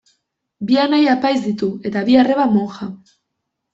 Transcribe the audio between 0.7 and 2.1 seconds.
anai apaiz ditu, eta